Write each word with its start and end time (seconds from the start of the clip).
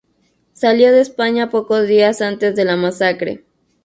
Salió 0.53 0.91
de 0.91 0.99
España 1.01 1.51
pocos 1.51 1.87
días 1.87 2.21
antes 2.23 2.55
de 2.55 2.65
la 2.65 2.75
masacre. 2.75 3.45